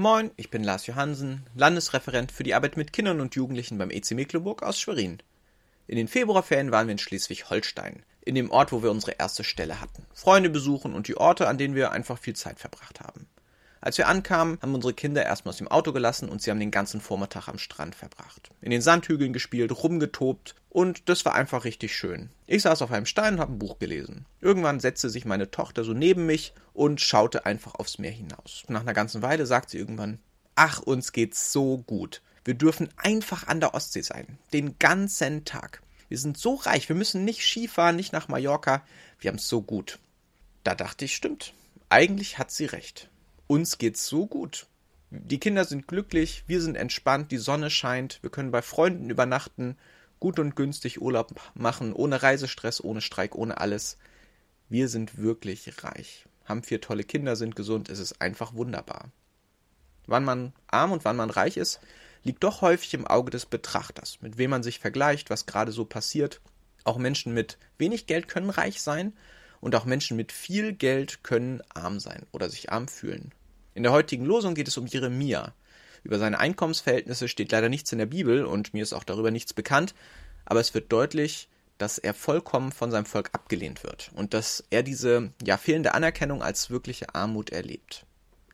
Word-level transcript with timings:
Moin, 0.00 0.30
ich 0.36 0.48
bin 0.48 0.64
Lars 0.64 0.86
Johansen, 0.86 1.44
Landesreferent 1.54 2.32
für 2.32 2.42
die 2.42 2.54
Arbeit 2.54 2.78
mit 2.78 2.90
Kindern 2.90 3.20
und 3.20 3.34
Jugendlichen 3.34 3.76
beim 3.76 3.90
EC 3.90 4.12
Mecklenburg 4.12 4.62
aus 4.62 4.80
Schwerin. 4.80 5.22
In 5.88 5.96
den 5.96 6.08
Februarferien 6.08 6.70
waren 6.70 6.86
wir 6.86 6.92
in 6.92 6.98
Schleswig-Holstein, 6.98 8.02
in 8.22 8.34
dem 8.34 8.50
Ort, 8.50 8.72
wo 8.72 8.82
wir 8.82 8.90
unsere 8.90 9.12
erste 9.18 9.44
Stelle 9.44 9.78
hatten. 9.78 10.06
Freunde 10.14 10.48
besuchen 10.48 10.94
und 10.94 11.06
die 11.06 11.18
Orte, 11.18 11.48
an 11.48 11.58
denen 11.58 11.74
wir 11.74 11.92
einfach 11.92 12.16
viel 12.16 12.34
Zeit 12.34 12.58
verbracht 12.58 13.00
haben. 13.00 13.26
Als 13.82 13.96
wir 13.96 14.08
ankamen, 14.08 14.58
haben 14.60 14.74
unsere 14.74 14.92
Kinder 14.92 15.24
erstmal 15.24 15.52
aus 15.52 15.58
dem 15.58 15.68
Auto 15.68 15.92
gelassen 15.92 16.28
und 16.28 16.42
sie 16.42 16.50
haben 16.50 16.60
den 16.60 16.70
ganzen 16.70 17.00
Vormittag 17.00 17.48
am 17.48 17.58
Strand 17.58 17.94
verbracht. 17.94 18.50
In 18.60 18.70
den 18.70 18.82
Sandhügeln 18.82 19.32
gespielt, 19.32 19.72
rumgetobt 19.72 20.54
und 20.68 21.08
das 21.08 21.24
war 21.24 21.34
einfach 21.34 21.64
richtig 21.64 21.96
schön. 21.96 22.28
Ich 22.46 22.62
saß 22.62 22.82
auf 22.82 22.92
einem 22.92 23.06
Stein 23.06 23.34
und 23.34 23.40
habe 23.40 23.52
ein 23.52 23.58
Buch 23.58 23.78
gelesen. 23.78 24.26
Irgendwann 24.42 24.80
setzte 24.80 25.08
sich 25.08 25.24
meine 25.24 25.50
Tochter 25.50 25.82
so 25.82 25.94
neben 25.94 26.26
mich 26.26 26.52
und 26.74 27.00
schaute 27.00 27.46
einfach 27.46 27.74
aufs 27.74 27.98
Meer 27.98 28.10
hinaus. 28.10 28.64
Nach 28.68 28.82
einer 28.82 28.92
ganzen 28.92 29.22
Weile 29.22 29.46
sagt 29.46 29.70
sie 29.70 29.78
irgendwann, 29.78 30.18
ach, 30.56 30.80
uns 30.80 31.12
geht's 31.12 31.50
so 31.50 31.78
gut. 31.78 32.20
Wir 32.44 32.54
dürfen 32.54 32.90
einfach 32.98 33.46
an 33.46 33.60
der 33.60 33.72
Ostsee 33.72 34.02
sein. 34.02 34.38
Den 34.52 34.78
ganzen 34.78 35.46
Tag. 35.46 35.82
Wir 36.10 36.18
sind 36.18 36.36
so 36.36 36.56
reich, 36.56 36.88
wir 36.88 36.96
müssen 36.96 37.24
nicht 37.24 37.42
Skifahren, 37.42 37.96
nicht 37.96 38.12
nach 38.12 38.28
Mallorca. 38.28 38.84
Wir 39.20 39.28
haben's 39.28 39.48
so 39.48 39.62
gut. 39.62 39.98
Da 40.64 40.74
dachte 40.74 41.06
ich, 41.06 41.16
stimmt. 41.16 41.54
Eigentlich 41.88 42.38
hat 42.38 42.50
sie 42.50 42.66
recht 42.66 43.08
uns 43.50 43.78
geht's 43.78 44.06
so 44.06 44.28
gut. 44.28 44.68
Die 45.10 45.40
Kinder 45.40 45.64
sind 45.64 45.88
glücklich, 45.88 46.44
wir 46.46 46.62
sind 46.62 46.76
entspannt, 46.76 47.32
die 47.32 47.36
Sonne 47.36 47.68
scheint, 47.68 48.22
wir 48.22 48.30
können 48.30 48.52
bei 48.52 48.62
Freunden 48.62 49.10
übernachten, 49.10 49.76
gut 50.20 50.38
und 50.38 50.54
günstig 50.54 51.02
Urlaub 51.02 51.34
machen, 51.54 51.92
ohne 51.92 52.22
Reisestress, 52.22 52.80
ohne 52.80 53.00
Streik, 53.00 53.34
ohne 53.34 53.60
alles. 53.60 53.98
Wir 54.68 54.88
sind 54.88 55.18
wirklich 55.18 55.82
reich, 55.82 56.26
haben 56.44 56.62
vier 56.62 56.80
tolle 56.80 57.02
Kinder, 57.02 57.34
sind 57.34 57.56
gesund, 57.56 57.88
es 57.88 57.98
ist 57.98 58.20
einfach 58.20 58.54
wunderbar. 58.54 59.10
Wann 60.06 60.24
man 60.24 60.52
arm 60.68 60.92
und 60.92 61.04
wann 61.04 61.16
man 61.16 61.30
reich 61.30 61.56
ist, 61.56 61.80
liegt 62.22 62.44
doch 62.44 62.60
häufig 62.60 62.94
im 62.94 63.04
Auge 63.04 63.32
des 63.32 63.46
Betrachters, 63.46 64.18
mit 64.20 64.38
wem 64.38 64.50
man 64.50 64.62
sich 64.62 64.78
vergleicht, 64.78 65.28
was 65.28 65.46
gerade 65.46 65.72
so 65.72 65.84
passiert. 65.84 66.40
Auch 66.84 66.98
Menschen 66.98 67.34
mit 67.34 67.58
wenig 67.78 68.06
Geld 68.06 68.28
können 68.28 68.50
reich 68.50 68.80
sein 68.80 69.12
und 69.60 69.74
auch 69.74 69.86
Menschen 69.86 70.16
mit 70.16 70.30
viel 70.30 70.72
Geld 70.72 71.24
können 71.24 71.62
arm 71.74 71.98
sein 71.98 72.26
oder 72.30 72.48
sich 72.48 72.70
arm 72.70 72.86
fühlen. 72.86 73.32
In 73.74 73.82
der 73.82 73.92
heutigen 73.92 74.24
Losung 74.24 74.54
geht 74.54 74.68
es 74.68 74.76
um 74.76 74.86
Jeremia. 74.86 75.54
Über 76.02 76.18
seine 76.18 76.38
Einkommensverhältnisse 76.38 77.28
steht 77.28 77.52
leider 77.52 77.68
nichts 77.68 77.92
in 77.92 77.98
der 77.98 78.06
Bibel 78.06 78.44
und 78.44 78.74
mir 78.74 78.82
ist 78.82 78.92
auch 78.92 79.04
darüber 79.04 79.30
nichts 79.30 79.52
bekannt, 79.52 79.94
aber 80.44 80.60
es 80.60 80.74
wird 80.74 80.90
deutlich, 80.90 81.48
dass 81.78 81.98
er 81.98 82.12
vollkommen 82.14 82.72
von 82.72 82.90
seinem 82.90 83.06
Volk 83.06 83.30
abgelehnt 83.32 83.84
wird 83.84 84.10
und 84.14 84.34
dass 84.34 84.64
er 84.70 84.82
diese 84.82 85.32
ja 85.42 85.56
fehlende 85.56 85.94
Anerkennung 85.94 86.42
als 86.42 86.70
wirkliche 86.70 87.14
Armut 87.14 87.50
erlebt. 87.50 88.04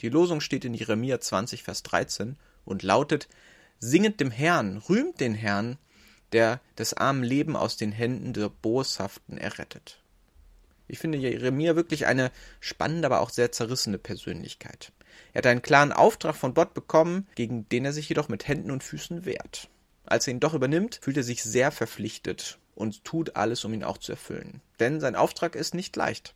Die 0.00 0.08
Losung 0.08 0.40
steht 0.40 0.64
in 0.64 0.74
Jeremia 0.74 1.20
20, 1.20 1.62
Vers 1.62 1.82
13 1.82 2.36
und 2.64 2.82
lautet: 2.82 3.28
Singet 3.80 4.20
dem 4.20 4.30
Herrn, 4.30 4.78
rühmt 4.88 5.20
den 5.20 5.34
Herrn, 5.34 5.78
der 6.32 6.60
des 6.76 6.94
armen 6.94 7.24
Leben 7.24 7.56
aus 7.56 7.76
den 7.76 7.92
Händen 7.92 8.32
der 8.32 8.50
Boshaften 8.50 9.38
errettet. 9.38 9.98
Ich 10.86 10.98
finde 10.98 11.18
Jeremia 11.18 11.76
wirklich 11.76 12.06
eine 12.06 12.30
spannende, 12.60 13.06
aber 13.06 13.20
auch 13.20 13.30
sehr 13.30 13.52
zerrissene 13.52 13.98
Persönlichkeit. 13.98 14.92
Er 15.32 15.38
hat 15.38 15.46
einen 15.46 15.62
klaren 15.62 15.92
Auftrag 15.92 16.36
von 16.36 16.54
Gott 16.54 16.74
bekommen, 16.74 17.26
gegen 17.34 17.68
den 17.68 17.84
er 17.84 17.92
sich 17.92 18.08
jedoch 18.08 18.28
mit 18.28 18.48
Händen 18.48 18.70
und 18.70 18.82
Füßen 18.82 19.24
wehrt. 19.24 19.68
Als 20.04 20.26
er 20.26 20.32
ihn 20.32 20.40
doch 20.40 20.54
übernimmt, 20.54 21.00
fühlt 21.02 21.16
er 21.16 21.22
sich 21.22 21.42
sehr 21.42 21.70
verpflichtet 21.70 22.58
und 22.74 23.04
tut 23.04 23.36
alles, 23.36 23.64
um 23.64 23.74
ihn 23.74 23.84
auch 23.84 23.98
zu 23.98 24.12
erfüllen. 24.12 24.62
Denn 24.80 25.00
sein 25.00 25.16
Auftrag 25.16 25.54
ist 25.54 25.74
nicht 25.74 25.94
leicht. 25.96 26.34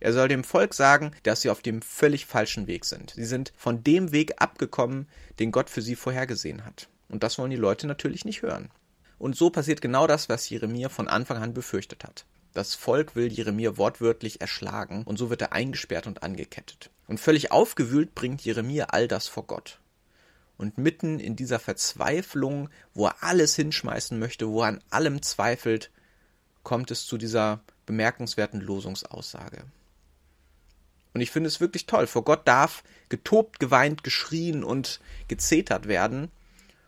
Er 0.00 0.12
soll 0.12 0.28
dem 0.28 0.44
Volk 0.44 0.74
sagen, 0.74 1.10
dass 1.24 1.40
sie 1.40 1.50
auf 1.50 1.60
dem 1.60 1.82
völlig 1.82 2.26
falschen 2.26 2.66
Weg 2.66 2.84
sind. 2.84 3.12
Sie 3.16 3.24
sind 3.24 3.52
von 3.56 3.82
dem 3.82 4.12
Weg 4.12 4.40
abgekommen, 4.40 5.08
den 5.40 5.50
Gott 5.50 5.70
für 5.70 5.82
sie 5.82 5.96
vorhergesehen 5.96 6.64
hat. 6.64 6.88
Und 7.08 7.22
das 7.22 7.38
wollen 7.38 7.50
die 7.50 7.56
Leute 7.56 7.86
natürlich 7.86 8.24
nicht 8.24 8.42
hören. 8.42 8.70
Und 9.18 9.34
so 9.34 9.50
passiert 9.50 9.80
genau 9.80 10.06
das, 10.06 10.28
was 10.28 10.48
Jeremia 10.48 10.88
von 10.88 11.08
Anfang 11.08 11.38
an 11.38 11.54
befürchtet 11.54 12.04
hat. 12.04 12.24
Das 12.54 12.74
Volk 12.74 13.16
will 13.16 13.32
Jeremia 13.32 13.76
wortwörtlich 13.76 14.40
erschlagen 14.40 15.02
und 15.04 15.16
so 15.16 15.30
wird 15.30 15.42
er 15.42 15.52
eingesperrt 15.52 16.06
und 16.06 16.22
angekettet. 16.22 16.90
Und 17.08 17.18
völlig 17.18 17.50
aufgewühlt 17.50 18.14
bringt 18.14 18.44
Jeremia 18.44 18.86
all 18.90 19.08
das 19.08 19.26
vor 19.26 19.44
Gott. 19.46 19.80
Und 20.58 20.78
mitten 20.78 21.18
in 21.18 21.34
dieser 21.34 21.58
Verzweiflung, 21.58 22.68
wo 22.94 23.06
er 23.06 23.22
alles 23.22 23.56
hinschmeißen 23.56 24.18
möchte, 24.18 24.48
wo 24.48 24.62
er 24.62 24.68
an 24.68 24.84
allem 24.90 25.22
zweifelt, 25.22 25.90
kommt 26.62 26.90
es 26.90 27.06
zu 27.06 27.16
dieser 27.16 27.60
bemerkenswerten 27.86 28.60
Losungsaussage. 28.60 29.64
Und 31.14 31.22
ich 31.22 31.30
finde 31.30 31.48
es 31.48 31.60
wirklich 31.60 31.86
toll. 31.86 32.06
Vor 32.06 32.24
Gott 32.24 32.46
darf 32.46 32.84
getobt, 33.08 33.58
geweint, 33.58 34.04
geschrien 34.04 34.62
und 34.62 35.00
gezetert 35.26 35.88
werden. 35.88 36.30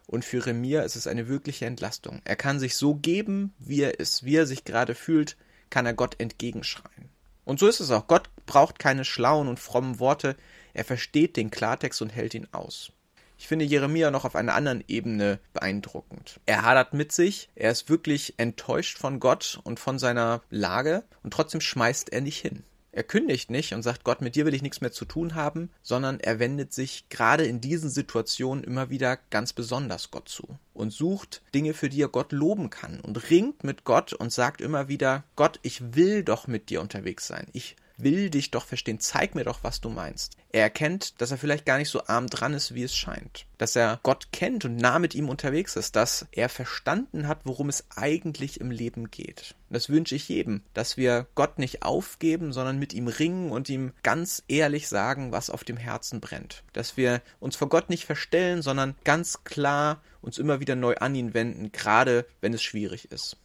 Und 0.07 0.25
für 0.25 0.39
Jeremia 0.39 0.83
ist 0.83 0.97
es 0.97 1.07
eine 1.07 1.29
wirkliche 1.29 1.67
Entlastung. 1.67 2.21
Er 2.25 2.37
kann 2.37 2.61
sich 2.61 2.77
so 2.77 2.95
geben, 2.95 3.55
wie 3.59 3.83
er 3.83 3.99
ist, 3.99 4.25
wie 4.25 4.37
er 4.37 4.47
sich 4.47 4.65
gerade 4.65 4.95
fühlt, 4.95 5.37
kann 5.71 5.87
er 5.87 5.95
Gott 5.95 6.21
entgegenschreien. 6.21 7.09
Und 7.45 7.59
so 7.59 7.67
ist 7.67 7.81
es 7.81 7.91
auch. 7.91 8.07
Gott 8.07 8.29
braucht 8.51 8.81
keine 8.81 9.05
schlauen 9.05 9.47
und 9.47 9.61
frommen 9.61 10.01
Worte. 10.01 10.37
Er 10.75 10.85
versteht 10.85 11.37
den 11.37 11.53
Klartext 11.53 12.03
und 12.03 12.11
hält 12.11 12.35
ihn 12.35 12.49
aus. 12.51 12.91
Ich 13.39 13.47
finde 13.47 13.65
Jeremia 13.65 14.11
noch 14.11 14.25
auf 14.25 14.35
einer 14.35 14.55
anderen 14.55 14.83
Ebene 14.89 15.39
beeindruckend. 15.53 16.41
Er 16.47 16.63
hadert 16.63 16.93
mit 16.93 17.13
sich, 17.13 17.49
er 17.55 17.71
ist 17.71 17.89
wirklich 17.89 18.35
enttäuscht 18.39 18.99
von 18.99 19.21
Gott 19.21 19.61
und 19.63 19.79
von 19.79 20.01
seiner 20.01 20.43
Lage 20.51 21.05
und 21.23 21.33
trotzdem 21.33 21.61
schmeißt 21.61 22.13
er 22.13 22.23
nicht 22.23 22.41
hin. 22.41 22.65
Er 22.91 23.05
kündigt 23.05 23.51
nicht 23.51 23.73
und 23.73 23.85
sagt, 23.85 24.03
Gott, 24.03 24.21
mit 24.21 24.35
dir 24.35 24.47
will 24.47 24.55
ich 24.55 24.63
nichts 24.63 24.81
mehr 24.81 24.91
zu 24.91 25.05
tun 25.05 25.37
haben, 25.37 25.71
sondern 25.81 26.19
er 26.19 26.41
wendet 26.41 26.73
sich 26.73 27.09
gerade 27.09 27.45
in 27.45 27.61
diesen 27.61 27.89
Situationen 27.89 28.65
immer 28.65 28.91
wieder 28.91 29.17
ganz 29.31 29.53
besonders 29.53 30.11
Gott 30.11 30.29
zu 30.29 30.59
und 30.75 30.93
sucht 30.93 31.41
Dinge, 31.55 31.73
für 31.73 31.89
die 31.89 32.03
er 32.03 32.09
Gott 32.09 32.33
loben 32.33 32.69
kann 32.69 32.99
und 32.99 33.31
ringt 33.31 33.63
mit 33.63 33.85
Gott 33.85 34.13
und 34.13 34.33
sagt 34.33 34.61
immer 34.61 34.89
wieder, 34.89 35.23
Gott, 35.37 35.61
ich 35.63 35.95
will 35.95 36.25
doch 36.25 36.49
mit 36.49 36.69
dir 36.69 36.81
unterwegs 36.81 37.29
sein. 37.29 37.47
Ich 37.53 37.77
will 38.03 38.31
dich 38.31 38.51
doch 38.51 38.65
verstehen, 38.65 39.01
zeig 39.01 39.35
mir 39.35 39.45
doch, 39.45 39.63
was 39.63 39.81
du 39.81 39.89
meinst. 39.89 40.37
Er 40.53 40.63
erkennt, 40.63 41.21
dass 41.21 41.31
er 41.31 41.39
vielleicht 41.39 41.65
gar 41.67 41.79
nicht 41.79 41.89
so 41.89 42.07
arm 42.07 42.27
dran 42.27 42.55
ist, 42.55 42.75
wie 42.75 42.83
es 42.83 42.97
scheint. 42.97 43.47
Dass 43.59 43.77
er 43.77 44.01
Gott 44.03 44.33
kennt 44.33 44.65
und 44.65 44.77
nah 44.77 44.99
mit 44.99 45.15
ihm 45.15 45.29
unterwegs 45.29 45.77
ist, 45.77 45.97
dass 45.97 46.27
er 46.33 46.49
verstanden 46.49 47.29
hat, 47.29 47.41
worum 47.45 47.69
es 47.69 47.85
eigentlich 47.95 48.61
im 48.61 48.71
Leben 48.71 49.11
geht. 49.11 49.55
das 49.69 49.89
wünsche 49.89 50.17
ich 50.17 50.29
jedem, 50.29 50.63
dass 50.75 50.97
wir 50.97 51.27
Gott 51.35 51.59
nicht 51.59 51.83
aufgeben, 51.83 52.53
sondern 52.53 52.79
mit 52.79 52.93
ihm 52.93 53.07
ringen 53.07 53.51
und 53.51 53.69
ihm 53.69 53.93
ganz 54.03 54.43
ehrlich 54.49 54.89
sagen, 54.89 55.31
was 55.31 55.51
auf 55.51 55.63
dem 55.63 55.77
Herzen 55.77 56.21
brennt. 56.21 56.65
Dass 56.73 56.97
wir 56.97 57.23
uns 57.39 57.57
vor 57.57 57.69
Gott 57.69 57.91
nicht 57.91 58.05
verstellen, 58.05 58.63
sondern 58.63 58.97
ganz 59.05 59.45
klar 59.45 60.03
uns 60.23 60.39
immer 60.39 60.61
wieder 60.61 60.75
neu 60.77 60.97
an 60.97 61.15
ihn 61.15 61.35
wenden, 61.35 61.73
gerade 61.73 62.27
wenn 62.41 62.53
es 62.53 62.63
schwierig 62.63 63.11
ist. 63.13 63.37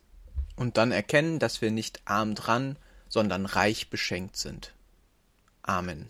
Und 0.56 0.78
dann 0.78 0.92
erkennen, 0.92 1.40
dass 1.40 1.62
wir 1.62 1.72
nicht 1.72 2.02
arm 2.06 2.34
dran, 2.34 2.78
sondern 3.16 3.46
reich 3.46 3.90
beschenkt 3.90 4.36
sind. 4.36 4.74
Amen. 5.62 6.10